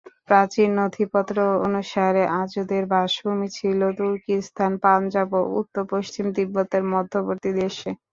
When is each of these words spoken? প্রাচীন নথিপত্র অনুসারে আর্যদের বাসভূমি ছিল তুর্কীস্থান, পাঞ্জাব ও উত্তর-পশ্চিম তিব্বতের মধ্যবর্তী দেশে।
প্রাচীন 0.27 0.69
নথিপত্র 0.79 1.35
অনুসারে 1.65 2.23
আর্যদের 2.39 2.83
বাসভূমি 2.93 3.47
ছিল 3.57 3.79
তুর্কীস্থান, 3.97 4.71
পাঞ্জাব 4.83 5.29
ও 5.39 5.59
উত্তর-পশ্চিম 5.59 6.25
তিব্বতের 6.37 6.83
মধ্যবর্তী 6.93 7.51
দেশে। 7.61 7.89